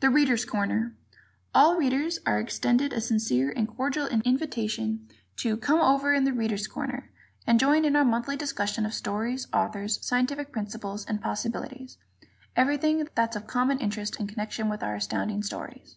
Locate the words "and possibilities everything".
11.06-13.08